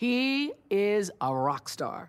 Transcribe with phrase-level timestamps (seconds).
[0.00, 2.08] He is a rock star.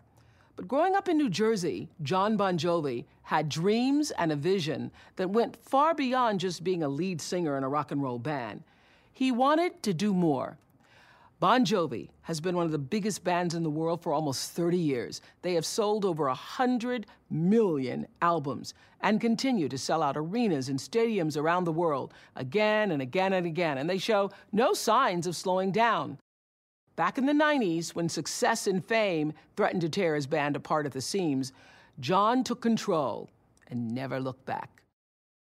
[0.56, 5.32] But growing up in New Jersey, John Bon Jovi had dreams and a vision that
[5.32, 8.64] went far beyond just being a lead singer in a rock and roll band.
[9.12, 10.58] He wanted to do more.
[11.42, 14.78] Bon Jovi has been one of the biggest bands in the world for almost 30
[14.78, 15.20] years.
[15.42, 21.36] They have sold over 100 million albums and continue to sell out arenas and stadiums
[21.36, 23.78] around the world again and again and again.
[23.80, 26.20] And they show no signs of slowing down.
[26.96, 30.92] Back in the 90s, when success and fame threatened to tear his band apart at
[30.92, 31.54] the seams,
[32.00, 33.30] John took control
[33.68, 34.84] and never looked back.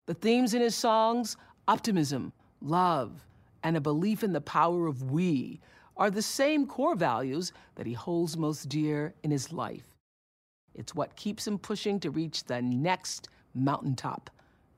[0.08, 3.26] The themes in his songs, optimism, love,
[3.64, 5.60] and a belief in the power of we,
[5.98, 9.86] are the same core values that he holds most dear in his life.
[10.74, 14.30] It's what keeps him pushing to reach the next mountaintop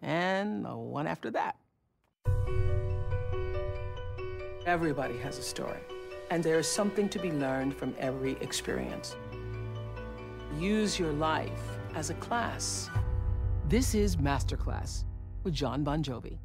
[0.02, 1.56] and the one after that.
[4.66, 5.80] Everybody has a story,
[6.30, 9.16] and there is something to be learned from every experience.
[10.58, 12.90] Use your life as a class.
[13.68, 15.04] This is Masterclass
[15.44, 16.38] with John Bon Jovi.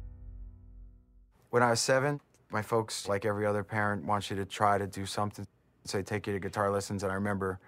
[1.49, 2.19] When I was seven,
[2.51, 5.45] my folks, like every other parent, want you to try to do something.
[5.85, 7.59] So they take you to guitar lessons, and I remember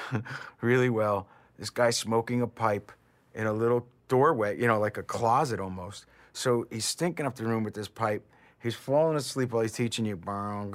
[0.60, 2.92] really well this guy smoking a pipe
[3.34, 6.06] in a little doorway, you know, like a closet almost.
[6.32, 8.26] So he's stinking up the room with this pipe.
[8.62, 10.66] He's falling asleep while he's teaching you, and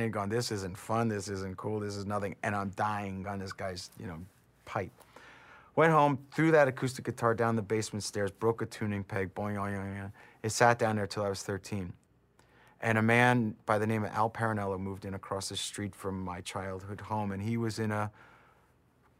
[0.00, 1.08] he's going, "This isn't fun.
[1.08, 1.80] This isn't cool.
[1.80, 4.20] This is nothing." And I'm dying on this guy's, you know,
[4.64, 4.92] pipe.
[5.74, 9.56] Went home, threw that acoustic guitar down the basement stairs, broke a tuning peg, boing,
[9.56, 10.12] boing, boing.
[10.42, 11.92] It sat down there till I was 13.
[12.80, 16.22] And a man by the name of Al Parinello moved in across the street from
[16.22, 18.12] my childhood home, and he was in a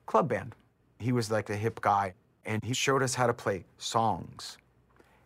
[0.06, 0.54] club band.
[1.00, 2.14] He was like a hip guy,
[2.44, 4.58] and he showed us how to play songs.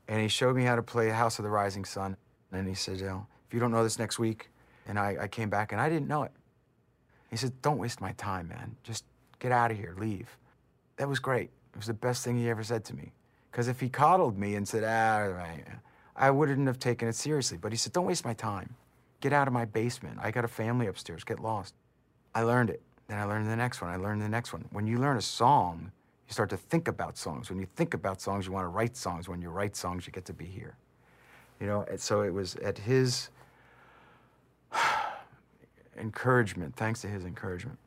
[0.08, 2.16] And he showed me how to play House of the Rising Sun.
[2.52, 4.50] And he said, you know, if you don't know this next week,
[4.86, 6.32] and I, I came back and I didn't know it.
[7.30, 8.76] He said, don't waste my time, man.
[8.82, 9.04] Just
[9.38, 10.36] get out of here, leave.
[10.96, 11.50] That was great.
[11.74, 13.12] It was the best thing he ever said to me.
[13.50, 15.44] Because if he coddled me and said, ah,
[16.16, 17.56] I wouldn't have taken it seriously.
[17.56, 18.74] But he said, don't waste my time.
[19.20, 20.18] Get out of my basement.
[20.20, 21.24] I got a family upstairs.
[21.24, 21.74] Get lost.
[22.34, 22.82] I learned it.
[23.08, 23.90] Then I learned the next one.
[23.90, 24.64] I learned the next one.
[24.70, 25.92] When you learn a song,
[26.32, 27.50] you start to think about songs.
[27.50, 29.28] When you think about songs, you want to write songs.
[29.28, 30.78] When you write songs, you get to be here.
[31.60, 33.28] You know, and so it was at his
[35.98, 37.78] encouragement, thanks to his encouragement,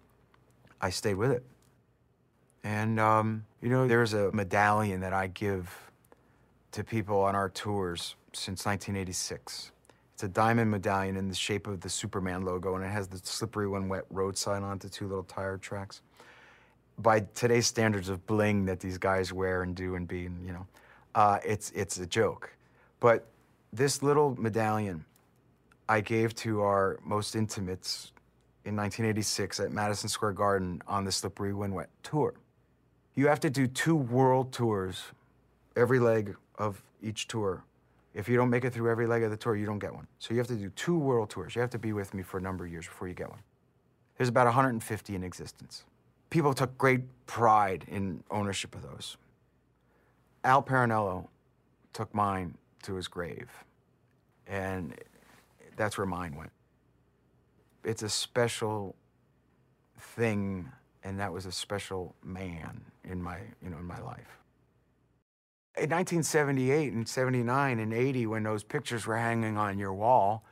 [0.80, 1.44] I stayed with it.
[2.64, 5.76] And, um, you know, there's a medallion that I give
[6.74, 9.72] to people on our tours since 1986.
[10.14, 13.18] It's a diamond medallion in the shape of the Superman logo, and it has the
[13.24, 16.04] slippery when wet road sign on the two little tire tracks.
[16.98, 20.66] By today's standards of bling that these guys wear and do and be, you know,
[21.14, 22.56] uh, it's, it's a joke.
[23.00, 23.28] But
[23.74, 25.06] this little medallion
[25.88, 28.12] I gave to our most intimates
[28.64, 32.34] in 1986 at Madison Square Garden on the Slippery When Wet tour.
[33.14, 35.04] You have to do two world tours,
[35.76, 37.64] every leg of each tour.
[38.14, 40.08] If you don't make it through every leg of the tour, you don't get one.
[40.20, 41.54] So you have to do two world tours.
[41.54, 43.40] You have to be with me for a number of years before you get one.
[44.18, 45.84] There's about 150 in existence.
[46.30, 49.18] People took great pride in ownership of those.
[50.44, 51.28] Al Parinello
[51.94, 53.50] took mine to his grave,
[54.48, 54.94] and
[55.76, 56.52] that's where mine went.
[57.84, 58.96] It's a special
[60.00, 60.72] thing
[61.06, 64.40] and that was a special man in my, you know, in my life.
[65.78, 70.44] In 1978 and 79 and 80, when those pictures were hanging on your wall,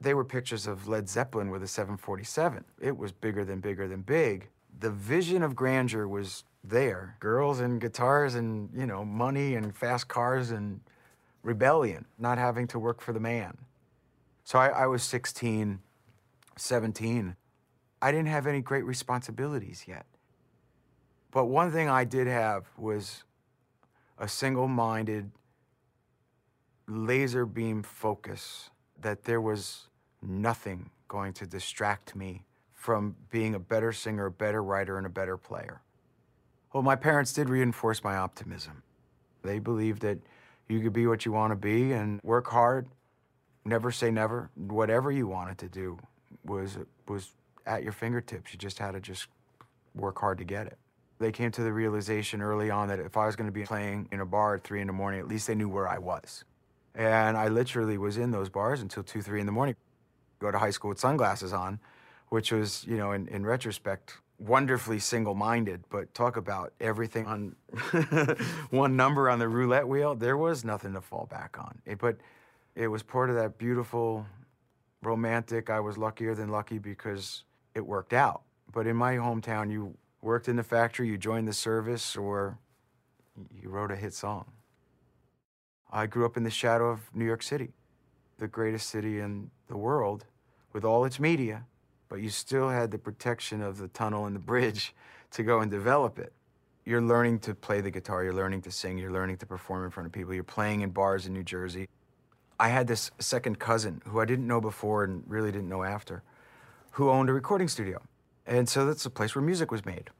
[0.00, 2.64] they were pictures of Led Zeppelin with a 747.
[2.80, 4.48] It was bigger than bigger than big.
[4.78, 7.16] The vision of grandeur was there.
[7.20, 10.80] Girls and guitars and, you know, money and fast cars and
[11.42, 13.56] rebellion, not having to work for the man.
[14.44, 15.80] So I, I was 16,
[16.56, 17.36] 17.
[18.02, 20.04] I didn't have any great responsibilities yet.
[21.30, 23.24] But one thing I did have was
[24.18, 25.30] a single minded,
[26.86, 28.70] laser beam focus
[29.00, 29.88] that there was
[30.22, 32.44] nothing going to distract me
[32.74, 35.80] from being a better singer, a better writer, and a better player.
[36.72, 38.82] Well, my parents did reinforce my optimism.
[39.42, 40.18] They believed that
[40.68, 42.88] you could be what you want to be and work hard,
[43.64, 44.50] never say never.
[44.54, 45.98] Whatever you wanted to do
[46.44, 46.78] was
[47.08, 47.32] was
[47.66, 48.52] at your fingertips.
[48.52, 49.28] You just had to just
[49.94, 50.78] work hard to get it.
[51.18, 54.08] They came to the realization early on that if I was going to be playing
[54.12, 56.44] in a bar at three in the morning, at least they knew where I was.
[56.96, 59.76] And I literally was in those bars until two, three in the morning.
[60.38, 61.78] Go to high school with sunglasses on,
[62.30, 65.84] which was, you know, in, in retrospect, wonderfully single-minded.
[65.90, 67.54] But talk about everything on
[68.70, 70.14] one number on the roulette wheel.
[70.14, 71.78] There was nothing to fall back on.
[71.84, 72.16] It, but
[72.74, 74.26] it was part of that beautiful,
[75.02, 75.68] romantic.
[75.68, 77.44] I was luckier than lucky because
[77.74, 78.42] it worked out.
[78.72, 82.58] But in my hometown, you worked in the factory, you joined the service, or
[83.50, 84.46] you wrote a hit song.
[85.90, 87.72] I grew up in the shadow of New York City,
[88.38, 90.24] the greatest city in the world,
[90.72, 91.64] with all its media,
[92.08, 94.94] but you still had the protection of the tunnel and the bridge
[95.32, 96.32] to go and develop it.
[96.84, 99.90] You're learning to play the guitar, you're learning to sing, you're learning to perform in
[99.90, 101.88] front of people, you're playing in bars in New Jersey.
[102.58, 106.22] I had this second cousin who I didn't know before and really didn't know after,
[106.92, 108.00] who owned a recording studio.
[108.46, 110.10] And so that's a place where music was made.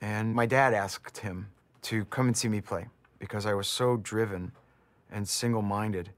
[0.00, 1.48] And my dad asked him
[1.82, 2.86] to come and see me play
[3.18, 4.52] because I was so driven
[5.12, 6.10] and single minded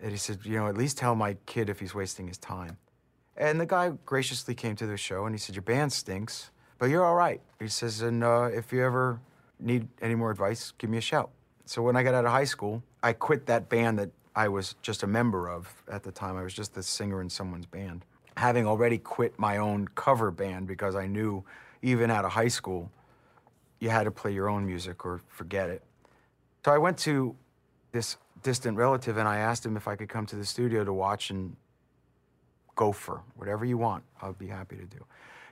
[0.00, 2.76] And he said, you know, at least tell my kid if he's wasting his time.
[3.36, 6.86] And the guy graciously came to the show and he said, Your band stinks, but
[6.86, 7.40] you're all right.
[7.58, 9.20] He says, And uh, if you ever
[9.58, 11.30] need any more advice, give me a shout.
[11.64, 14.74] So when I got out of high school, I quit that band that I was
[14.82, 16.36] just a member of at the time.
[16.36, 18.04] I was just the singer in someone's band
[18.40, 21.44] having already quit my own cover band because I knew
[21.82, 22.90] even out of high school,
[23.80, 25.82] you had to play your own music or forget it.
[26.64, 27.36] So I went to
[27.92, 30.92] this distant relative and I asked him if I could come to the studio to
[30.92, 31.56] watch and
[32.76, 34.04] go for whatever you want.
[34.22, 35.04] I'll be happy to do.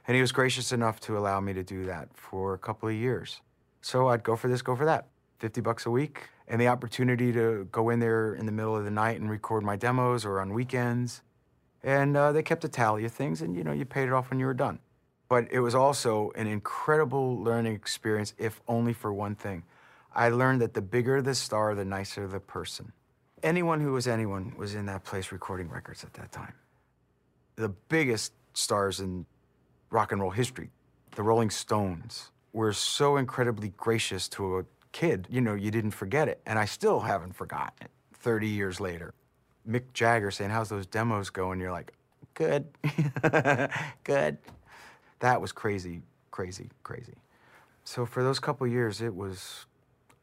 [0.06, 2.94] And he was gracious enough to allow me to do that for a couple of
[2.94, 3.40] years.
[3.82, 5.06] So I'd go for this, go for that.
[5.40, 8.84] 50 bucks a week and the opportunity to go in there in the middle of
[8.84, 11.22] the night and record my demos or on weekends
[11.82, 14.30] and uh, they kept a tally of things, and you know, you paid it off
[14.30, 14.78] when you were done.
[15.28, 19.62] But it was also an incredible learning experience, if only for one thing.
[20.18, 22.90] I learned that the bigger the star, the nicer the person.
[23.44, 26.54] Anyone who was anyone was in that place recording records at that time.
[27.54, 29.26] The biggest stars in
[29.90, 30.70] rock and roll history,
[31.14, 35.28] the Rolling Stones, were so incredibly gracious to a kid.
[35.30, 36.40] You know, you didn't forget it.
[36.46, 39.14] And I still haven't forgotten it 30 years later.
[39.70, 41.60] Mick Jagger saying, How's those demos going?
[41.60, 41.92] You're like,
[42.34, 42.66] Good,
[44.02, 44.38] good.
[45.20, 47.14] That was crazy, crazy, crazy.
[47.84, 49.66] So for those couple years, it was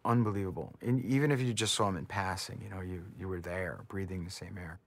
[0.05, 0.73] unbelievable.
[0.81, 3.79] And even if you just saw him in passing, you know, you, you were there
[3.87, 4.79] breathing the same air.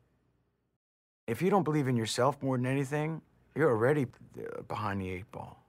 [1.27, 3.21] If you don't believe in yourself more than anything,
[3.55, 4.07] you're already
[4.39, 5.63] uh, behind the eight ball.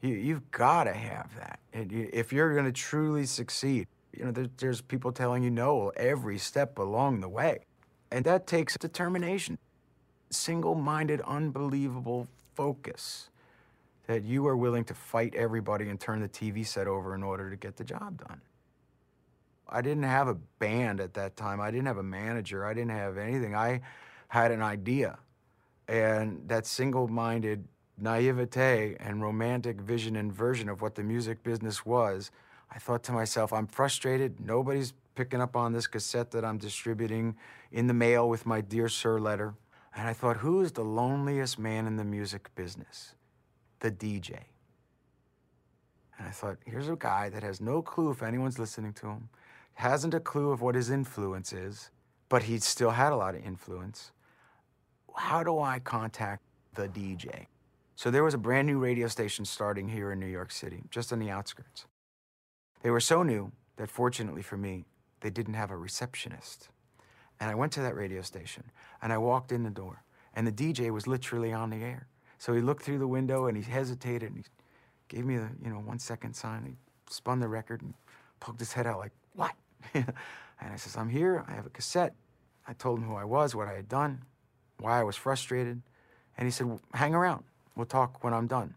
[0.00, 1.60] You, you've got to have that.
[1.72, 5.50] And you, if you're going to truly succeed, you know, there, there's people telling you
[5.50, 7.60] no every step along the way.
[8.10, 9.58] And that takes determination,
[10.30, 13.30] single minded, unbelievable focus
[14.06, 17.50] that you are willing to fight everybody and turn the TV set over in order
[17.50, 18.40] to get the job done.
[19.68, 21.60] I didn't have a band at that time.
[21.60, 22.64] I didn't have a manager.
[22.64, 23.54] I didn't have anything.
[23.54, 23.80] I
[24.28, 25.18] had an idea.
[25.88, 27.66] And that single minded
[27.98, 32.30] naivete and romantic vision and version of what the music business was,
[32.70, 34.40] I thought to myself, I'm frustrated.
[34.40, 37.36] Nobody's picking up on this cassette that I'm distributing
[37.72, 39.54] in the mail with my Dear Sir letter.
[39.96, 43.14] And I thought, who is the loneliest man in the music business?
[43.80, 44.40] The DJ.
[46.18, 49.28] And I thought, here's a guy that has no clue if anyone's listening to him,
[49.76, 51.90] hasn't a clue of what his influence is,
[52.28, 54.10] but he still had a lot of influence.
[55.14, 56.42] How do I contact
[56.74, 57.46] the DJ?
[57.94, 61.12] So there was a brand new radio station starting here in New York City, just
[61.12, 61.86] on the outskirts.
[62.82, 64.86] They were so new that fortunately for me,
[65.20, 66.68] they didn't have a receptionist.
[67.38, 68.64] And I went to that radio station
[69.02, 70.04] and I walked in the door
[70.34, 72.06] and the DJ was literally on the air.
[72.38, 74.44] So he looked through the window and he hesitated and he
[75.08, 76.64] gave me the, you know, one second sign.
[76.64, 76.76] He
[77.10, 77.92] spun the record and
[78.40, 79.12] poked his head out like?
[80.60, 82.14] and I says, I'm here, I have a cassette.
[82.68, 84.22] I told him who I was, what I had done,
[84.78, 85.82] why I was frustrated.
[86.36, 87.44] And he said, hang around,
[87.76, 88.74] we'll talk when I'm done.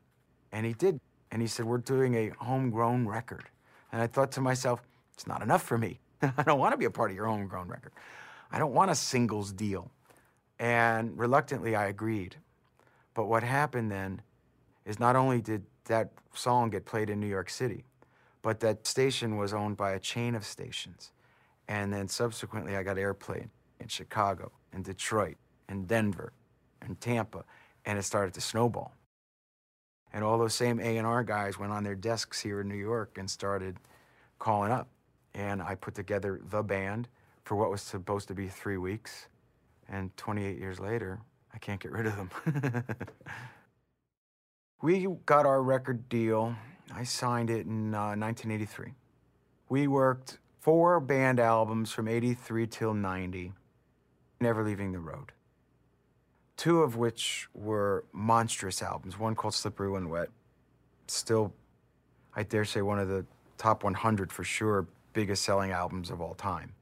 [0.52, 1.00] And he did.
[1.32, 3.46] And he said, we're doing a homegrown record.
[3.92, 4.82] And I thought to myself,
[5.14, 6.00] it's not enough for me.
[6.22, 7.92] I don't want to be a part of your homegrown record.
[8.52, 9.92] I don't want a singles deal.
[10.60, 12.36] And reluctantly, I agreed.
[13.14, 14.22] But what happened then
[14.86, 17.84] is not only did that song get played in New York City,
[18.42, 21.12] but that station was owned by a chain of stations.
[21.68, 23.48] And then subsequently, I got airplay
[23.80, 26.34] in Chicago, in Detroit, in Denver,
[26.88, 27.44] in Tampa,
[27.86, 28.94] and it started to snowball.
[30.12, 33.30] And all those same A&R guys went on their desks here in New York and
[33.30, 33.78] started
[34.40, 34.88] calling up
[35.34, 37.08] and I put together the band
[37.44, 39.28] for what was supposed to be three weeks.
[39.88, 41.20] And 28 years later,
[41.54, 42.84] I can't get rid of them.
[44.82, 46.56] we got our record deal.
[46.94, 48.94] I signed it in uh, 1983.
[49.70, 53.54] We worked four band albums from 83 till 90,
[54.42, 55.32] never leaving the road.
[56.58, 60.30] Two of which were monstrous albums, one called Slippery When Wet.
[61.08, 61.54] Still,
[62.36, 63.26] I dare say, one of the
[63.58, 66.74] top 100 for sure biggest selling albums of all time.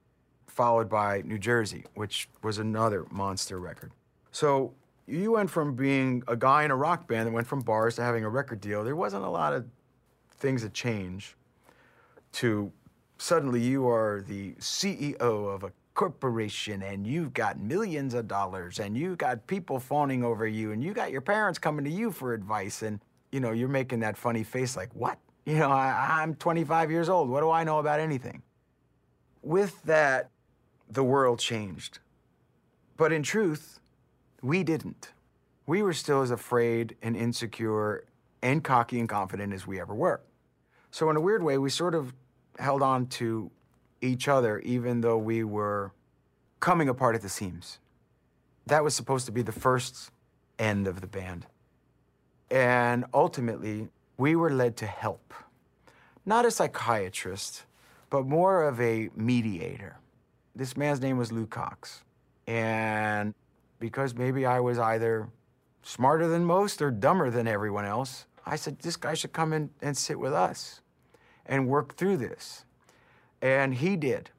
[0.47, 3.91] Followed by New Jersey, which was another monster record.
[4.31, 4.73] So
[5.05, 8.01] you went from being a guy in a rock band that went from bars to
[8.01, 8.83] having a record deal.
[8.83, 9.65] There wasn't a lot of
[10.37, 11.35] things that change
[12.33, 12.71] to
[13.17, 18.95] suddenly you are the CEO of a corporation and you've got millions of dollars and
[18.95, 22.35] you've got people fawning over you and you got your parents coming to you for
[22.35, 22.99] advice and
[23.31, 25.17] you know you're making that funny face like what?
[25.45, 27.29] You know I, i'm 25 years old.
[27.29, 28.43] What do i know about anything?
[29.41, 30.29] With that
[30.89, 31.97] the world changed.
[32.95, 33.79] But in truth
[34.43, 35.13] we didn't.
[35.65, 38.03] We were still as afraid and insecure
[38.41, 40.21] and cocky and confident as we ever were
[40.91, 42.13] so in a weird way we sort of
[42.59, 43.51] held on to
[44.01, 45.91] each other even though we were
[46.59, 47.79] coming apart at the seams.
[48.65, 50.11] That was supposed to be the first
[50.59, 51.45] end of the band.
[52.49, 55.33] And ultimately, we were led to help.
[56.25, 57.65] Not a psychiatrist,
[58.09, 59.97] but more of a mediator.
[60.55, 62.03] This man's name was Lou Cox.
[62.47, 63.33] And
[63.79, 65.27] because maybe I was either
[65.87, 69.69] smarter than most or dumber than everyone else, I said, this guy should come in
[69.81, 70.81] and sit with us
[71.45, 72.65] and work through this.
[73.41, 74.29] And he did.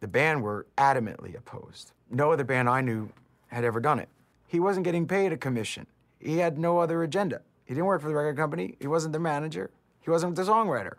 [0.00, 1.92] The band were adamantly opposed.
[2.10, 3.10] No other band I knew
[3.48, 4.08] had ever done it.
[4.46, 5.86] He wasn't getting paid a commission.
[6.20, 7.42] He had no other agenda.
[7.66, 8.76] He didn't work for the record company.
[8.80, 9.70] He wasn't the manager.
[10.00, 10.94] He wasn't the songwriter.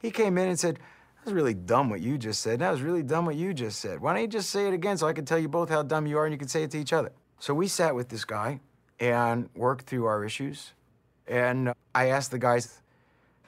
[0.00, 2.58] He came in and said, That was really dumb what you just said.
[2.58, 4.00] That was really dumb what you just said.
[4.00, 6.06] Why don't you just say it again so I can tell you both how dumb
[6.06, 7.12] you are and you can say it to each other?
[7.38, 8.60] So we sat with this guy
[9.00, 10.72] and work through our issues.
[11.26, 12.80] And I asked the guys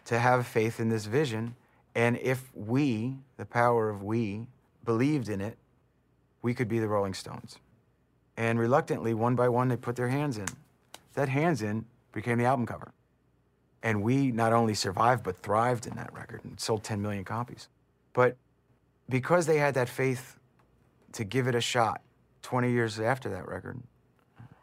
[0.06, 1.56] to have faith in this vision
[1.96, 4.46] and if we, the power of we,
[4.84, 5.56] believed in it,
[6.42, 7.56] we could be the Rolling Stones.
[8.36, 10.44] And reluctantly, one by one, they put their hands in.
[11.14, 12.92] That hands in became the album cover.
[13.82, 17.68] And we not only survived, but thrived in that record and sold 10 million copies.
[18.12, 18.36] But
[19.08, 20.38] because they had that faith
[21.12, 22.02] to give it a shot
[22.42, 23.80] 20 years after that record,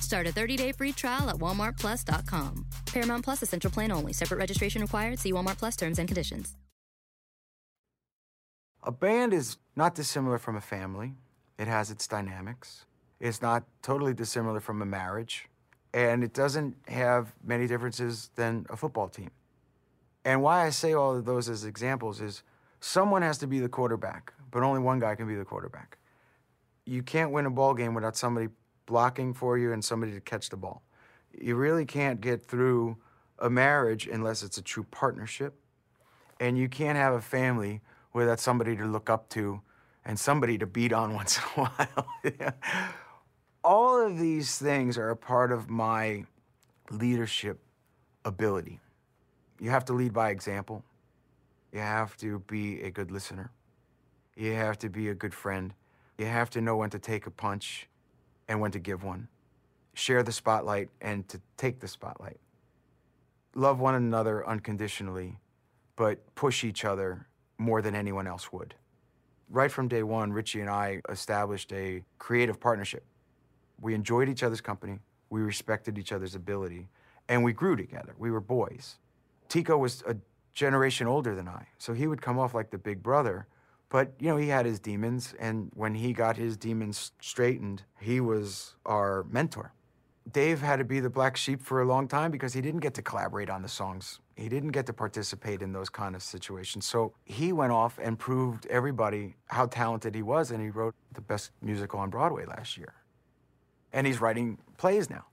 [0.00, 2.66] Start a 30-day free trial at walmartplus.com.
[2.86, 4.12] Paramount Plus essential plan only.
[4.12, 5.18] Separate registration required.
[5.18, 6.56] See Walmart Plus terms and conditions.
[8.82, 11.14] A band is not dissimilar from a family.
[11.58, 12.84] It has its dynamics.
[13.18, 15.48] It's not totally dissimilar from a marriage.
[15.94, 19.30] And it doesn't have many differences than a football team.
[20.24, 22.42] And why I say all of those as examples is
[22.80, 25.98] someone has to be the quarterback, but only one guy can be the quarterback.
[26.84, 28.48] You can't win a ball game without somebody
[28.86, 30.82] blocking for you and somebody to catch the ball.
[31.32, 32.96] You really can't get through
[33.38, 35.54] a marriage unless it's a true partnership.
[36.40, 37.80] And you can't have a family
[38.12, 39.60] without somebody to look up to
[40.04, 42.06] and somebody to beat on once in a while.
[43.64, 46.24] All of these things are a part of my
[46.90, 47.60] leadership
[48.24, 48.80] ability.
[49.58, 50.84] You have to lead by example.
[51.72, 53.50] You have to be a good listener.
[54.36, 55.72] You have to be a good friend.
[56.18, 57.88] You have to know when to take a punch
[58.48, 59.28] and when to give one.
[59.94, 62.38] Share the spotlight and to take the spotlight.
[63.54, 65.38] Love one another unconditionally,
[65.96, 67.26] but push each other
[67.58, 68.74] more than anyone else would.
[69.48, 73.04] Right from day one, Richie and I established a creative partnership.
[73.80, 74.98] We enjoyed each other's company,
[75.30, 76.88] we respected each other's ability,
[77.28, 78.14] and we grew together.
[78.18, 78.96] We were boys.
[79.48, 80.16] Tico was a
[80.52, 83.46] generation older than I, so he would come off like the big brother.
[83.88, 88.20] But, you know, he had his demons, and when he got his demons straightened, he
[88.20, 89.72] was our mentor.
[90.32, 92.94] Dave had to be the black sheep for a long time because he didn't get
[92.94, 94.20] to collaborate on the songs.
[94.36, 96.86] He didn't get to participate in those kind of situations.
[96.86, 101.20] So he went off and proved everybody how talented he was, and he wrote the
[101.20, 102.94] best musical on Broadway last year.
[103.92, 105.26] And he's writing plays now.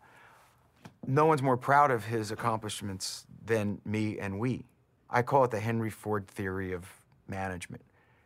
[1.08, 4.66] No one's more proud of his accomplishments than me and we.
[5.10, 6.86] I call it the Henry Ford theory of
[7.28, 7.82] management.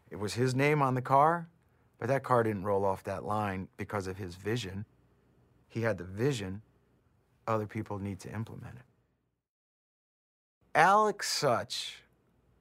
[0.10, 1.50] It was his name on the car,
[2.00, 4.86] but that car didn't roll off that line because of his vision.
[5.68, 6.62] He had the vision,
[7.48, 8.86] other people need to implement it.
[10.74, 12.00] Alec Such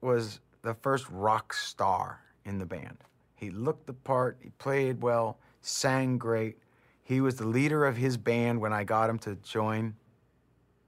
[0.01, 2.97] was the first rock star in the band.
[3.35, 6.57] He looked the part, he played well, sang great.
[7.03, 9.95] He was the leader of his band when I got him to join.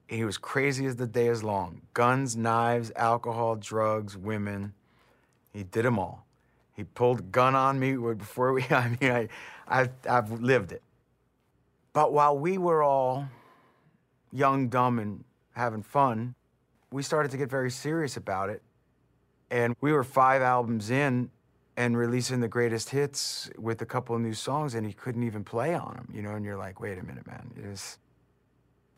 [0.07, 4.73] He was crazy as the day is long guns, knives, alcohol, drugs, women.
[5.51, 6.26] He did them all.
[6.77, 9.27] He pulled a gun on me before we, I mean, I,
[9.67, 10.84] I've, I've lived it.
[11.91, 13.27] But while we were all
[14.31, 16.36] young, dumb, and having fun,
[16.91, 18.62] we started to get very serious about it.
[19.50, 21.31] And we were five albums in
[21.75, 25.43] and releasing the greatest hits with a couple of new songs, and he couldn't even
[25.43, 26.31] play on them, you know?
[26.31, 27.51] And you're like, wait a minute, man.
[27.57, 27.98] Is,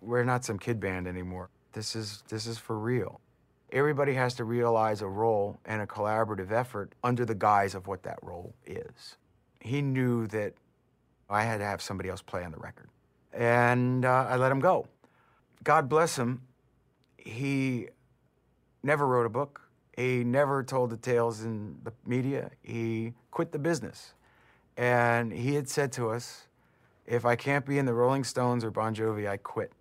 [0.01, 1.49] we're not some kid band anymore.
[1.71, 3.21] This is, this is for real.
[3.71, 8.03] Everybody has to realize a role and a collaborative effort under the guise of what
[8.03, 9.17] that role is.
[9.59, 10.53] He knew that
[11.29, 12.89] I had to have somebody else play on the record.
[13.31, 14.87] And uh, I let him go.
[15.63, 16.41] God bless him.
[17.17, 17.89] He
[18.81, 19.61] never wrote a book.
[19.95, 22.51] He never told the tales in the media.
[22.63, 24.13] He quit the business.
[24.77, 26.47] And he had said to us,
[27.05, 29.73] if I can't be in the Rolling Stones or Bon Jovi, I quit.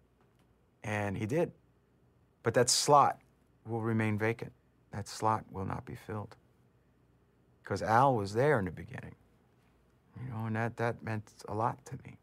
[0.82, 1.52] And he did.
[2.42, 3.20] But that slot
[3.68, 4.52] will remain vacant.
[4.92, 6.36] That slot will not be filled.
[7.62, 9.14] Because Al was there in the beginning.
[10.22, 12.16] You know, and that, that meant a lot to me.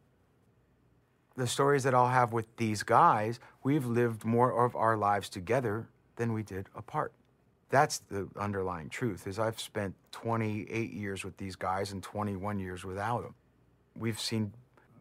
[1.38, 5.88] The stories that I'll have with these guys, we've lived more of our lives together
[6.16, 7.12] than we did apart.
[7.70, 12.86] That's the underlying truth is I've spent 28 years with these guys and 21 years
[12.86, 13.36] without them.
[13.98, 14.54] We've seen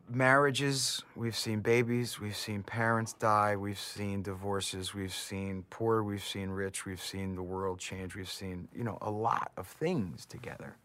[0.08, 6.24] marriages, we've seen babies, we've seen parents die, we've seen divorces, we've seen poor, we've
[6.24, 10.26] seen rich, we've seen the world change, we've seen, you know, a lot of things
[10.26, 10.76] together.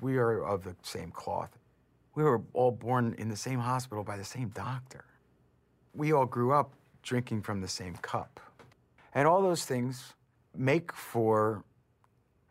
[0.00, 1.56] We are of the same cloth.
[2.14, 5.04] We were all born in the same hospital by the same doctor.
[5.94, 8.40] We all grew up drinking from the same cup.
[9.14, 10.14] And all those things
[10.54, 11.64] make for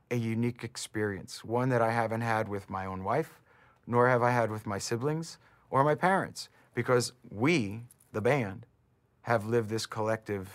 [0.10, 3.41] a unique experience, one that I haven't had with my own wife,
[3.86, 5.38] nor have I had with my siblings
[5.69, 7.82] or my parents, because we,
[8.13, 8.65] the band,
[9.21, 10.49] have lived this collective,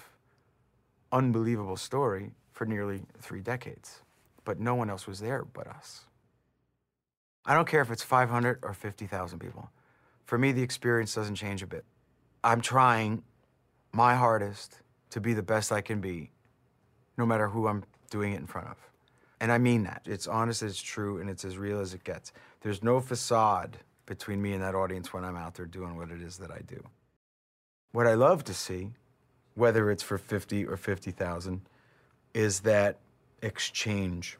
[1.11, 4.01] unbelievable story for nearly three decades.
[4.45, 6.07] But no one else was there but us.
[7.45, 9.71] I don't care if it's 500 or 50,000 people.
[10.25, 11.85] For me, the experience doesn't change a bit.
[12.45, 13.23] I'm trying
[13.93, 16.31] my hardest to be the best I can be,
[17.19, 18.77] no matter who I'm doing it in front of.
[19.41, 20.03] And I mean that.
[20.07, 22.33] It's honest, it's true, and it's as real as it gets.
[22.61, 26.21] There's no facade between me and that audience when I'm out there doing what it
[26.23, 26.83] is that I do.
[27.93, 28.91] What I love to see,
[29.55, 31.61] whether it's for 50 or 50,000,
[32.35, 32.99] is that
[33.43, 34.39] exchange.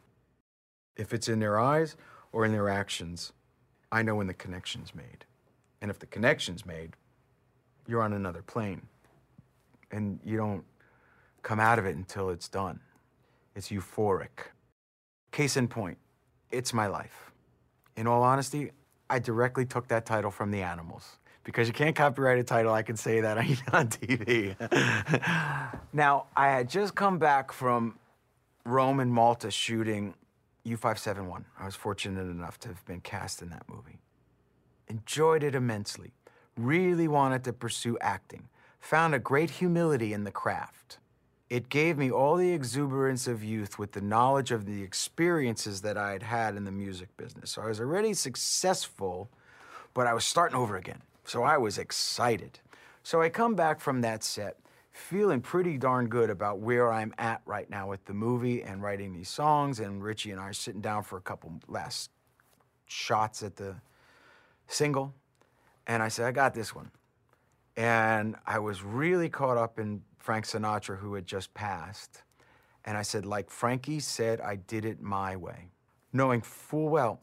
[0.97, 1.97] If it's in their eyes
[2.33, 3.33] or in their actions,
[3.91, 5.25] I know when the connection's made.
[5.81, 6.97] And if the connection's made,
[7.87, 8.83] you're on another plane.
[9.91, 10.65] And you don't
[11.43, 12.81] come out of it until it's done.
[13.55, 14.49] It's euphoric.
[15.31, 15.99] Case in point,
[16.51, 17.33] it's my life.
[17.97, 18.71] In all honesty,
[19.13, 21.19] I directly took that title from the animals.
[21.45, 23.37] Because you can't copyright a title, I can say that
[23.73, 24.57] on TV.
[25.93, 27.99] now, I had just come back from
[28.65, 30.15] Rome and Malta shooting
[30.67, 31.45] U571.
[31.59, 33.99] I was fortunate enough to have been cast in that movie.
[34.89, 36.13] Enjoyed it immensely.
[36.57, 38.49] Really wanted to pursue acting.
[38.81, 40.99] Found a great humility in the craft.
[41.53, 45.99] It gave me all the exuberance of youth with the knowledge of the experiences that
[45.99, 47.51] I had had in the music business.
[47.51, 49.29] So I was already successful,
[49.93, 51.03] but I was starting over again.
[51.27, 52.61] So I was excited.
[53.03, 54.57] So I come back from that set
[54.93, 59.13] feeling pretty darn good about where I'm at right now with the movie and writing
[59.13, 59.79] these songs.
[59.79, 62.11] And Richie and I are sitting down for a couple last
[62.87, 63.75] shots at the
[64.69, 65.13] single.
[65.87, 66.91] And I said, I got this one.
[67.77, 72.23] And I was really caught up in Frank Sinatra, who had just passed.
[72.85, 75.73] And I said, like Frankie said, I did it my way,
[76.13, 77.21] knowing full well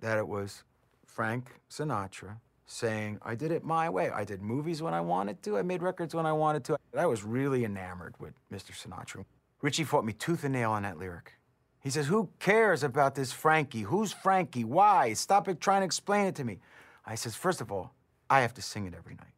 [0.00, 0.62] that it was
[1.06, 4.10] Frank Sinatra saying, I did it my way.
[4.10, 5.56] I did movies when I wanted to.
[5.56, 6.76] I made records when I wanted to.
[6.94, 8.72] I was really enamored with Mr.
[8.72, 9.24] Sinatra.
[9.62, 11.32] Richie fought me tooth and nail on that lyric.
[11.80, 13.82] He says, Who cares about this Frankie?
[13.82, 14.64] Who's Frankie?
[14.64, 15.14] Why?
[15.14, 16.58] Stop it trying to explain it to me.
[17.06, 17.94] I says, First of all,
[18.28, 19.32] I have to sing it every night.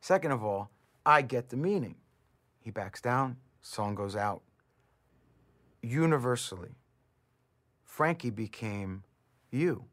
[0.00, 0.70] Second of all,
[1.06, 1.94] I get the meaning.
[2.70, 4.42] He backs down, song goes out.
[5.82, 6.76] Universally,
[7.84, 9.02] Frankie became
[9.50, 9.86] you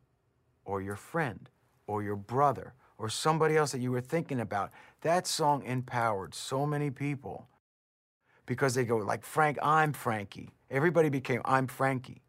[0.64, 1.50] or your friend
[1.88, 4.70] or your brother or somebody else that you were thinking about.
[5.02, 7.48] That song empowered so many people
[8.46, 10.52] because they go like Frank, I'm Frankie.
[10.70, 12.22] Everybody became I'm Frankie.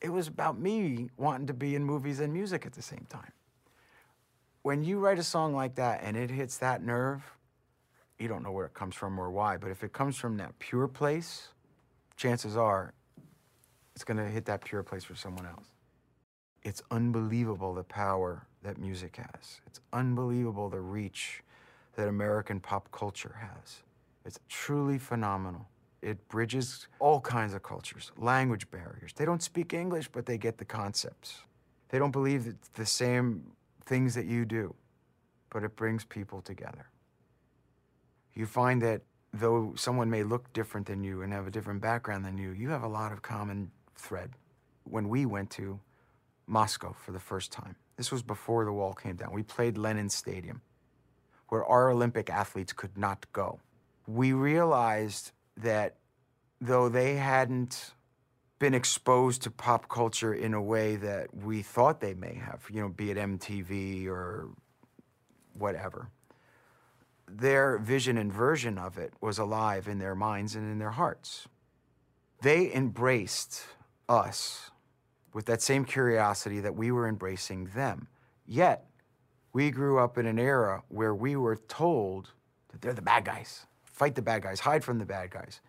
[0.00, 3.30] It was about me wanting to be in movies and music at the same time.
[4.62, 7.37] When you write a song like that and it hits that nerve,
[8.18, 10.58] you don't know where it comes from or why, but if it comes from that
[10.58, 11.48] pure place,
[12.16, 12.92] chances are
[13.94, 15.66] it's going to hit that pure place for someone else.
[16.62, 19.60] It's unbelievable the power that music has.
[19.66, 21.42] It's unbelievable the reach
[21.96, 23.82] that American pop culture has.
[24.24, 25.66] It's truly phenomenal.
[26.02, 29.12] It bridges all kinds of cultures, language barriers.
[29.16, 31.38] They don't speak English, but they get the concepts.
[31.88, 33.42] They don't believe the same
[33.84, 34.74] things that you do,
[35.50, 36.86] but it brings people together.
[38.38, 42.24] You find that though someone may look different than you and have a different background
[42.24, 44.30] than you, you have a lot of common thread.
[44.84, 45.80] When we went to
[46.46, 50.08] Moscow for the first time, this was before the wall came down, we played Lenin
[50.08, 50.62] Stadium,
[51.48, 53.58] where our Olympic athletes could not go.
[54.06, 55.96] We realized that
[56.60, 57.92] though they hadn't
[58.60, 62.82] been exposed to pop culture in a way that we thought they may have, you
[62.82, 64.48] know, be it MTV or
[65.54, 66.12] whatever,
[67.30, 71.48] their vision and version of it was alive in their minds and in their hearts.
[72.42, 73.62] They embraced
[74.08, 74.70] us
[75.32, 78.08] with that same curiosity that we were embracing them.
[78.46, 78.86] Yet,
[79.52, 82.32] we grew up in an era where we were told
[82.70, 83.66] that they're the bad guys.
[83.84, 85.60] Fight the bad guys, hide from the bad guys.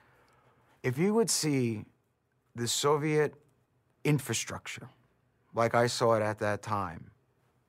[0.83, 1.85] If you would see
[2.55, 3.33] the Soviet
[4.03, 4.89] infrastructure,
[5.53, 7.11] like I saw it at that time,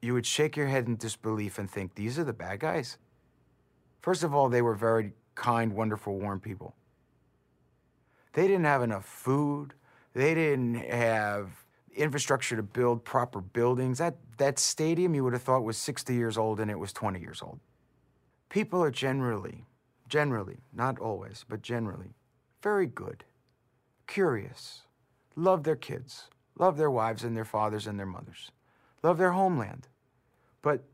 [0.03, 2.98] you would shake your head in disbelief and think, these are the bad guys?
[4.00, 6.74] First of all, they were very kind, wonderful, warm people.
[8.32, 9.74] They didn't have enough food.
[10.14, 11.50] They didn't have
[11.94, 13.98] infrastructure to build proper buildings.
[13.98, 17.20] That, that stadium you would have thought was 60 years old and it was 20
[17.20, 17.60] years old.
[18.48, 19.66] People are generally,
[20.08, 22.14] generally, not always, but generally,
[22.62, 23.24] very good,
[24.06, 24.82] curious,
[25.36, 28.50] love their kids, love their wives and their fathers and their mothers,
[29.02, 29.88] love their homeland.
[30.62, 30.84] But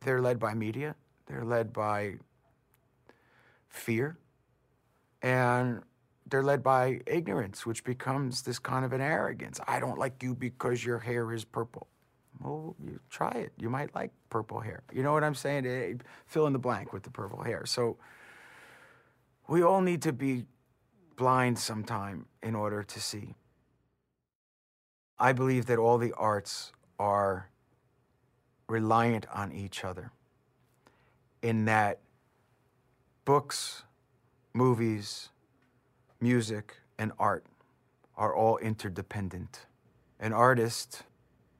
[0.00, 0.96] they're led by media,
[1.32, 2.16] they're led by
[3.70, 4.18] fear,
[5.22, 5.80] and
[6.26, 9.58] they're led by ignorance, which becomes this kind of an arrogance.
[9.66, 11.86] I don't like you because your hair is purple.
[12.38, 13.52] Well, you try it.
[13.56, 14.82] You might like purple hair.
[14.92, 15.66] You know what I'm saying?
[15.66, 15.94] Eh,
[16.26, 17.64] fill in the blank with the purple hair.
[17.64, 17.96] So
[19.48, 20.44] we all need to be
[21.16, 23.36] blind sometime in order to see.
[25.18, 27.48] I believe that all the arts are
[28.68, 30.12] reliant on each other
[31.42, 31.98] in that
[33.24, 33.82] books,
[34.54, 35.28] movies,
[36.20, 37.44] music, and art
[38.16, 39.66] are all interdependent.
[40.20, 41.02] An artist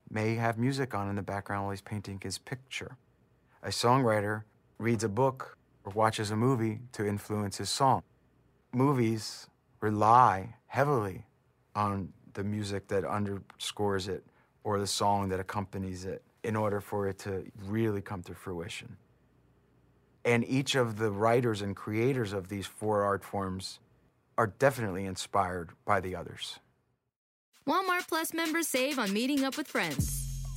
[0.08, 2.96] may have music on in the background while he's painting his picture.
[3.62, 4.44] A songwriter
[4.78, 8.02] reads a book or watches a movie to influence his song.
[8.72, 9.48] Movies
[9.80, 11.24] rely heavily
[11.74, 14.24] on the music that underscores it
[14.64, 18.96] or the song that accompanies it in order for it to really come to fruition.
[20.24, 23.80] And each of the writers and creators of these four art forms
[24.38, 26.58] are definitely inspired by the others.
[27.66, 30.21] Walmart Plus members save on meeting up with friends.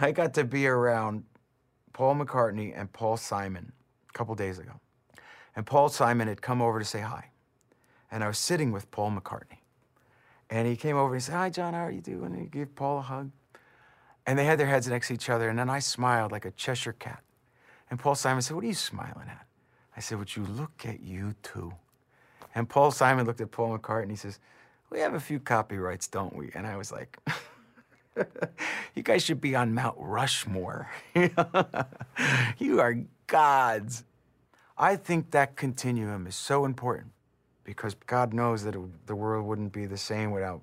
[0.00, 1.24] I got to be around
[1.92, 3.72] Paul McCartney and Paul Simon
[4.08, 4.72] a couple days ago.
[5.54, 7.30] And Paul Simon had come over to say hi.
[8.10, 9.58] And I was sitting with Paul McCartney.
[10.48, 12.32] And he came over and he said, Hi, John, how are you doing?
[12.32, 13.30] And he gave Paul a hug.
[14.26, 15.48] And they had their heads next to each other.
[15.48, 17.22] And then I smiled like a Cheshire cat.
[17.90, 19.46] And Paul Simon said, What are you smiling at?
[19.96, 21.72] I said, Would you look at you two?
[22.54, 24.38] And Paul Simon looked at Paul McCartney and he says,
[24.90, 26.50] We have a few copyrights, don't we?
[26.54, 27.16] And I was like,
[28.94, 30.90] you guys should be on Mount Rushmore.
[32.58, 34.04] you are gods.
[34.76, 37.12] I think that continuum is so important
[37.64, 40.62] because God knows that it, the world wouldn't be the same without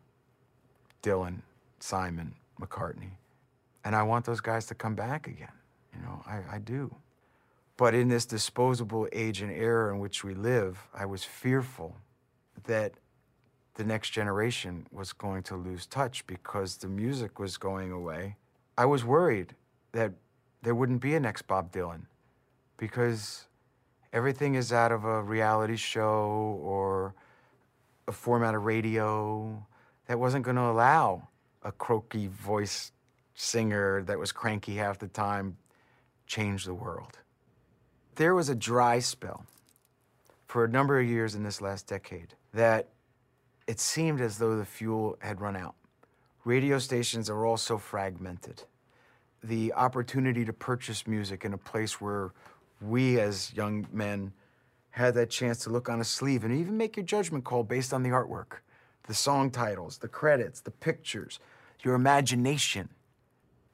[1.04, 1.41] Dylan,
[1.80, 3.12] Simon, McCartney.
[3.86, 5.52] And I want those guys to come back again.
[5.96, 6.93] You know, I, I do.
[7.78, 11.96] But in this disposable age and era in which we live, I was fearful
[12.65, 12.93] that
[13.78, 18.36] the next generation was going to lose touch because the music was going away.
[18.76, 19.54] I was worried
[19.92, 20.13] that
[20.63, 22.08] there wouldn't be a next Bob Dylan
[22.78, 23.48] because
[24.12, 27.13] everything is out of a reality show or
[28.08, 29.63] a format of radio
[30.08, 31.28] that wasn't going to allow
[31.62, 32.92] a croaky voice
[33.36, 35.56] singer that was cranky half the time
[36.26, 37.20] change the world.
[38.16, 39.46] There was a dry spell
[40.48, 42.90] for a number of years in this last decade that
[43.67, 45.75] it seemed as though the fuel had run out.
[46.45, 48.63] Radio stations are all so fragmented.
[49.43, 52.32] The opportunity to purchase music in a place where
[52.82, 54.32] we as young men
[54.91, 57.93] had that chance to look on a sleeve and even make your judgment call based
[57.93, 58.62] on the artwork,
[59.03, 61.39] the song titles, the credits, the pictures,
[61.84, 62.89] your imagination.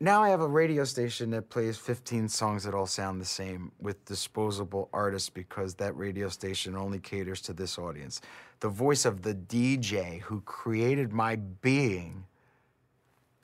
[0.04, 3.72] Now I have a radio station that plays 15 songs that all sound the same
[3.80, 8.20] with disposable artists because that radio station only caters to this audience.
[8.60, 12.26] The voice of the DJ who created my being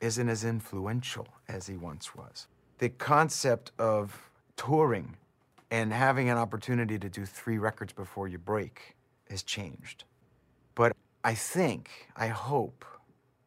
[0.02, 2.46] isn't as influential as he once was.
[2.76, 5.16] The concept of touring
[5.70, 8.96] and having an opportunity to do three records before you break
[9.30, 10.04] has changed.
[10.74, 10.94] But
[11.24, 12.84] I think, I hope,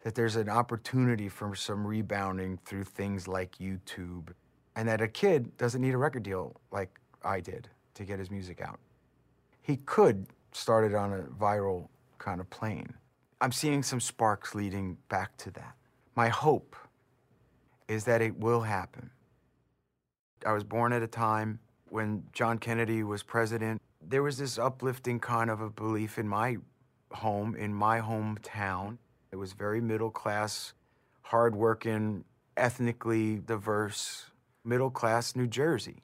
[0.04, 4.30] that there's an opportunity for some rebounding through things like YouTube,
[4.76, 8.30] and that a kid doesn't need a record deal like I did to get his
[8.30, 8.80] music out.
[9.62, 11.88] He could start it on a viral
[12.18, 12.94] kind of plane.
[13.40, 15.76] I'm seeing some sparks leading back to that.
[16.16, 16.76] My hope
[17.88, 19.10] is that it will happen.
[20.46, 23.82] I was born at a time when John Kennedy was president.
[24.02, 26.58] There was this uplifting kind of a belief in my
[27.12, 28.98] home, in my hometown,
[29.34, 30.74] it was very middle class,
[31.24, 32.24] hardworking,
[32.56, 34.28] ethnically diverse,
[34.64, 36.04] middle class New Jersey.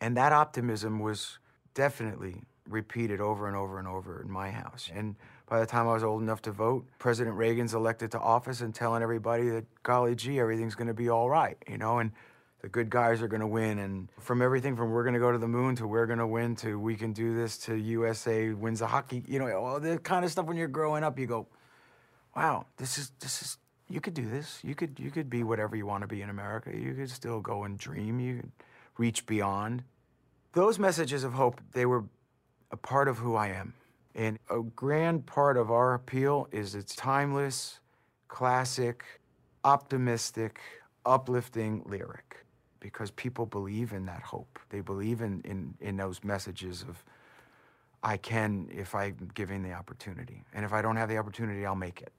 [0.00, 1.38] And that optimism was
[1.74, 4.90] definitely repeated over and over and over in my house.
[4.94, 5.14] And
[5.46, 8.74] by the time I was old enough to vote, President Reagan's elected to office and
[8.74, 12.12] telling everybody that, golly gee, everything's going to be all right, you know, and
[12.62, 13.78] the good guys are going to win.
[13.78, 16.26] And from everything from we're going to go to the moon to we're going to
[16.26, 19.98] win to we can do this to USA wins the hockey, you know, all the
[19.98, 21.46] kind of stuff when you're growing up, you go,
[22.36, 24.60] wow, this is this is you could do this.
[24.62, 26.76] You could you could be whatever you want to be in America.
[26.76, 28.20] You could still go and dream.
[28.20, 28.52] You could
[28.98, 29.84] reach beyond.
[30.52, 32.04] Those messages of hope, they were
[32.70, 33.74] a part of who I am.
[34.14, 37.80] And a grand part of our appeal is it's timeless,
[38.28, 39.04] classic,
[39.64, 40.60] optimistic,
[41.04, 42.44] uplifting lyric
[42.78, 44.58] because people believe in that hope.
[44.68, 47.02] They believe in, in, in those messages of
[48.02, 50.44] I can if I'm given the opportunity.
[50.52, 52.12] And if I don't have the opportunity, I'll make it.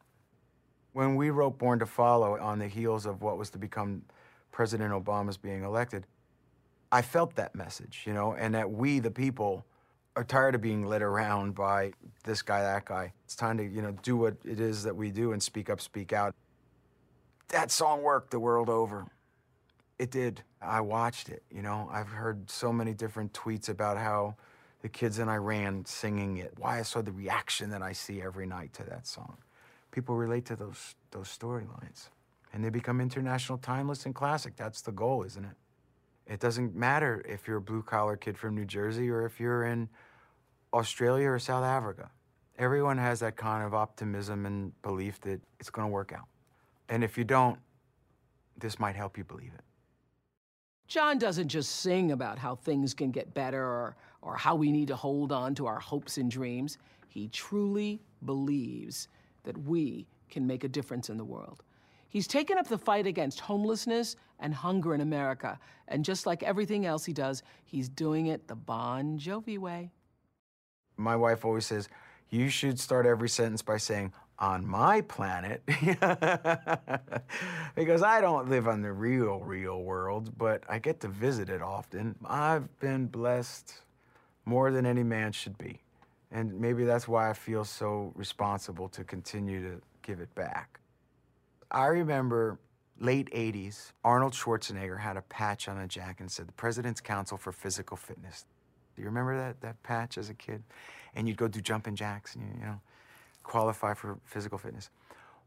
[0.96, 4.04] When we wrote Born to Follow on the heels of what was to become
[4.54, 6.08] President Obama's being elected,
[6.90, 9.66] I felt that message, you know, and that we, the people,
[10.16, 11.92] are tired of being led around by
[12.24, 13.12] this guy, that guy.
[13.26, 15.82] It's time to, you know, do what it is that we do and speak up,
[15.82, 16.34] speak out.
[17.50, 19.06] That song worked the world over.
[20.00, 20.44] It did.
[20.62, 21.90] I watched it, you know.
[21.92, 24.36] I've heard so many different tweets about how
[24.82, 28.48] the kids in Iran singing it, why I saw the reaction that I see every
[28.48, 29.36] night to that song
[29.96, 32.10] people relate to those those storylines.
[32.54, 34.56] And they become international timeless and classic.
[34.56, 35.58] That's the goal isn't it?
[36.28, 39.66] It doesn't matter if you're a blue collar kid from new jersey or if you're
[39.66, 39.90] in
[40.74, 42.10] australia or south africa.
[42.58, 46.28] Everyone has that kind of optimism and belief that it's going to work out.
[46.90, 47.60] And if you don't
[48.58, 49.64] this might help you believe it.
[50.88, 54.88] John doesn't just sing about how things can get better or, or how we need
[54.88, 56.78] to hold on to our hopes and dreams.
[57.08, 59.08] He truly believes
[59.46, 61.64] that we can make a difference in the world.
[62.10, 66.86] He's taken up the fight against homelessness and hunger in America, and just like everything
[66.86, 69.92] else he does, he's doing it the Bon Jovi way.
[70.98, 71.90] My wife always says,
[72.30, 75.62] You should start every sentence by saying, on my planet
[77.76, 81.62] because I don't live on the real, real world, but I get to visit it
[81.62, 82.16] often.
[82.26, 83.74] I've been blessed
[84.46, 85.85] more than any man should be.
[86.36, 90.82] And maybe that's why I feel so responsible to continue to give it back.
[91.72, 92.60] I remember
[93.00, 97.38] late 80s, Arnold Schwarzenegger had a patch on a jacket and said, the President's Council
[97.38, 98.46] for Physical Fitness.
[98.98, 100.62] Do you remember that, that patch as a kid?
[101.16, 102.82] And you'd go do jumping jacks and, you, you know,
[103.44, 104.90] qualify for physical fitness.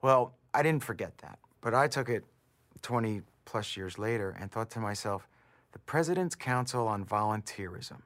[0.01, 2.25] Well, I didn't forget that, but I took it
[2.81, 5.29] 20 plus years later and thought to myself,
[5.73, 8.01] the President's Council on Volunteerism.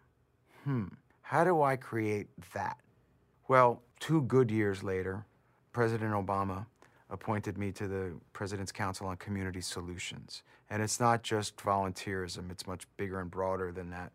[0.64, 0.86] Hmm,
[1.32, 2.76] how do I create that?
[3.48, 5.24] Well, two good years later,
[5.72, 6.66] President Obama
[7.08, 10.42] appointed me to the President's Council on Community Solutions.
[10.68, 14.12] And it's not just volunteerism, it's much bigger and broader than that.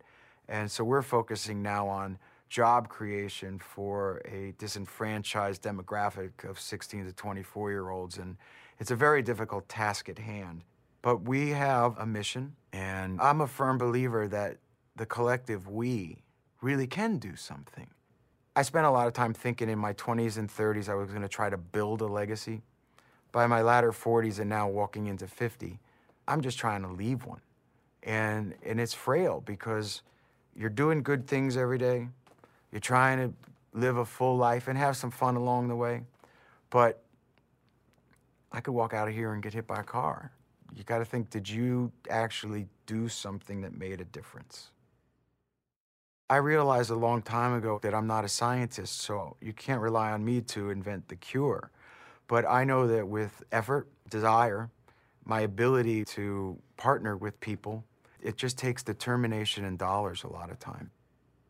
[0.48, 7.14] And so we're focusing now on job creation for a disenfranchised demographic of 16 to
[7.14, 8.20] 24 year olds.
[8.20, 8.38] And
[8.78, 10.64] it's a very difficult task at hand.
[11.02, 14.58] But we have a mission, and I'm a firm believer that
[14.96, 16.22] the collective we
[16.62, 17.88] really can do something.
[18.56, 21.22] I spent a lot of time thinking in my 20s and 30s I was going
[21.22, 22.62] to try to build a legacy.
[23.32, 25.80] By my latter 40s and now walking into 50,
[26.28, 27.42] I'm just trying to leave one.
[28.02, 30.02] And, and it's frail because
[30.56, 32.08] you're doing good things every day.
[32.72, 33.34] You're trying to
[33.78, 36.02] live a full life and have some fun along the way.
[36.70, 37.04] But
[38.52, 40.32] I could walk out of here and get hit by a car.
[40.76, 44.72] You got to think did you actually do something that made a difference?
[46.30, 50.12] I realized a long time ago that I'm not a scientist, so you can't rely
[50.12, 51.72] on me to invent the cure.
[52.28, 54.70] But I know that with effort, desire,
[55.24, 57.86] my ability to partner with people,
[58.22, 60.92] it just takes determination and dollars a lot of time.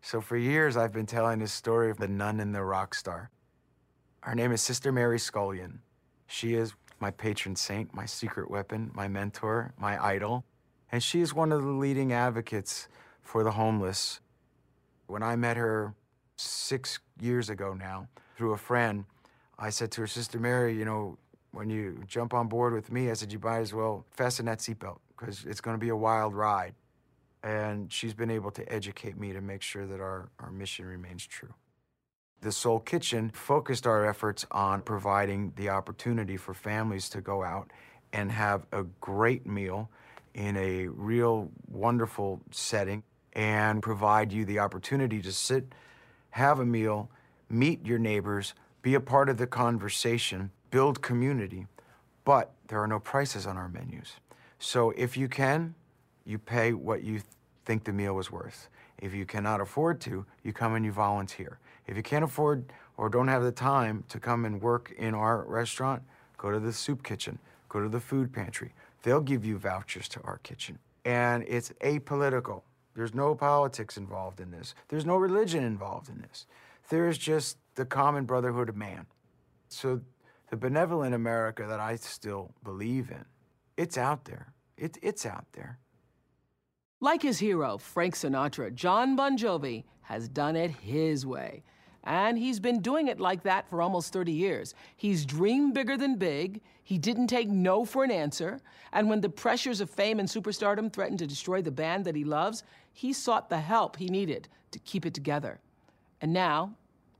[0.03, 3.31] So for years, I've been telling this story of the nun and the rock star.
[4.21, 5.79] Her name is Sister Mary Scullion.
[6.27, 10.45] She is my patron saint, my secret weapon, my mentor, my idol.
[10.91, 12.87] And she is one of the leading advocates
[13.23, 14.19] for the homeless.
[15.07, 15.93] When I met her
[16.37, 19.05] six years ago now through a friend,
[19.57, 21.17] I said to her, Sister Mary, you know,
[21.51, 24.59] when you jump on board with me, I said, you might as well fasten that
[24.59, 26.75] seatbelt because it's going to be a wild ride.
[27.41, 31.25] And she's been able to educate me to make sure that our, our mission remains
[31.25, 31.53] true.
[32.41, 37.71] The Soul Kitchen focused our efforts on providing the opportunity for families to go out
[38.13, 39.89] and have a great meal
[40.33, 43.01] in a real wonderful setting
[43.37, 45.63] and provide you the opportunity to sit,
[46.31, 47.09] have a meal,
[47.49, 51.67] meet your neighbors, be a part of the conversation, build community.
[52.25, 54.13] But there are no prices on our menus.
[54.59, 55.75] So if you can,
[56.25, 57.21] you pay what you
[57.63, 58.69] think the meal was worth.
[58.97, 61.59] If you cannot afford to, you come and you volunteer.
[61.85, 62.65] If you can't afford
[62.97, 66.01] or don't have the time to come and work in our restaurant,
[66.37, 67.37] go to the soup kitchen,
[67.69, 68.73] go to the food pantry.
[69.03, 70.79] They'll give you vouchers to our kitchen.
[71.05, 72.63] And it's apolitical.
[72.97, 74.73] There's no politics involved in this.
[74.87, 76.47] There's no religion involved in this.
[76.89, 79.05] There's just the common brotherhood of man.
[79.67, 80.01] So
[80.49, 83.23] the benevolent America that I still believe in,
[83.77, 84.51] it's out there.
[84.79, 85.77] It, it's out there.
[86.99, 91.61] Like his hero, Frank Sinatra, Jon Bon Jovi has done it his way.
[92.03, 94.73] And he's been doing it like that for almost 30 years.
[94.95, 96.61] He's dreamed bigger than big.
[96.83, 98.61] He didn't take no for an answer.
[98.93, 102.23] And when the pressures of fame and superstardom threatened to destroy the band that he
[102.23, 105.59] loves, he sought the help he needed to keep it together.
[106.21, 106.73] And now,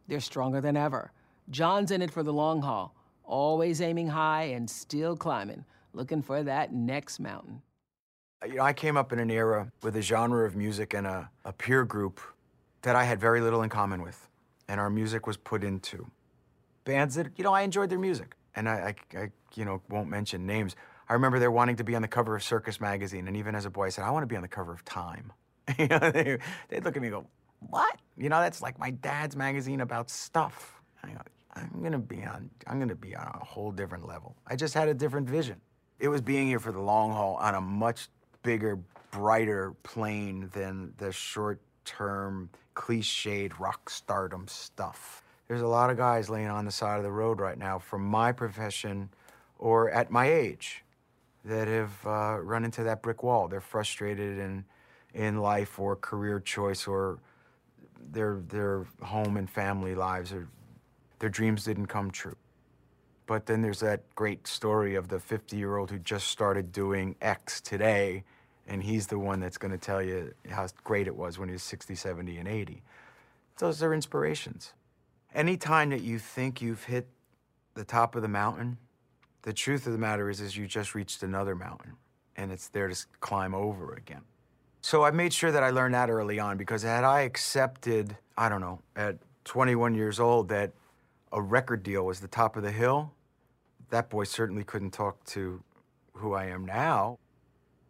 [0.08, 1.12] they're stronger than ever.
[1.50, 6.44] Jon's in it for the long haul, always aiming high and still climbing, looking for
[6.44, 7.62] that next mountain.
[8.46, 11.30] You know, I came up in an era with a genre of music and a,
[11.44, 12.22] a peer group
[12.84, 14.27] that I had very little in common with
[14.68, 16.08] and our music was put into.
[16.84, 18.36] Bands that, you know, I enjoyed their music.
[18.56, 20.76] And I, I, I, you know, won't mention names.
[21.10, 23.28] I remember they're wanting to be on the cover of Circus magazine.
[23.28, 24.84] And even as a boy, I said, I want to be on the cover of
[24.84, 25.32] Time.
[25.78, 26.40] you know, they,
[26.72, 27.28] would look at me and go,
[27.70, 27.98] what?
[28.18, 30.82] You know, that's like my dad's magazine about stuff.
[31.04, 31.22] I go,
[31.56, 34.36] I'm gonna be on, I'm gonna be on a whole different level.
[34.46, 35.60] I just had a different vision.
[36.00, 38.10] It was being here for the long haul on a much
[38.44, 38.80] bigger,
[39.12, 45.24] brighter plane than the short term cliched rock stardom stuff.
[45.48, 48.06] There's a lot of guys laying on the side of the road right now from
[48.06, 49.10] my profession
[49.58, 50.84] or at my age
[51.44, 53.48] that have uh, run into that brick wall.
[53.48, 54.64] They're frustrated in,
[55.14, 57.20] in life or career choice or
[58.12, 60.48] their, their home and family lives or
[61.20, 62.36] their dreams didn't come true.
[63.26, 67.16] But then there's that great story of the 50 year old who just started doing
[67.22, 68.24] X today
[68.68, 71.54] and he's the one that's going to tell you how great it was when he
[71.54, 72.84] was 60, 70, and 80.
[73.58, 74.74] Those are inspirations.
[75.34, 77.08] Anytime that you think you've hit
[77.74, 78.78] the top of the mountain,
[79.44, 81.94] the truth of the matter is, is you just reached another mountain,
[82.36, 84.22] and it's there to climb over again.
[84.82, 88.50] So I made sure that I learned that early on because had I accepted, I
[88.50, 90.72] don't know, at 21 years old that
[91.32, 93.12] a record deal was the top of the hill,
[93.90, 95.62] that boy certainly couldn't talk to
[96.14, 97.20] who I am now.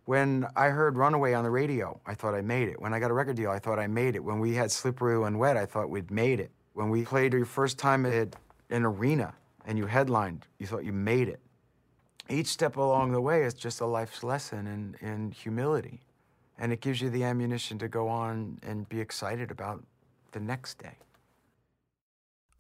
[0.07, 2.79] When I heard Runaway on the radio, I thought I made it.
[2.79, 4.23] When I got a record deal, I thought I made it.
[4.23, 6.49] When we had Slippery When Wet, I thought we'd made it.
[6.75, 8.37] When we played your first time at
[8.69, 9.33] an arena
[9.65, 11.41] and you headlined, you thought you made it.
[12.29, 15.99] Each step along the way is just a life's lesson in, in humility.
[16.57, 19.83] And it gives you the ammunition to go on and be excited about
[20.31, 20.99] the next day.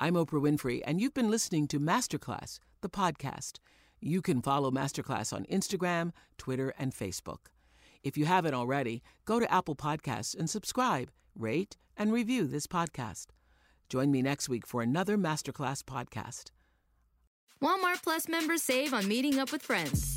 [0.01, 3.59] I'm Oprah Winfrey, and you've been listening to Masterclass, the podcast.
[3.99, 7.47] You can follow Masterclass on Instagram, Twitter, and Facebook.
[8.03, 13.27] If you haven't already, go to Apple Podcasts and subscribe, rate, and review this podcast.
[13.89, 16.51] Join me next week for another Masterclass podcast.
[17.61, 20.16] Walmart Plus members save on meeting up with friends.